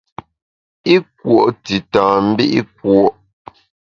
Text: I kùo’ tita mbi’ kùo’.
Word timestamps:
I 0.93 0.95
kùo’ 1.17 1.39
tita 1.63 2.03
mbi’ 2.27 2.45
kùo’. 2.77 3.05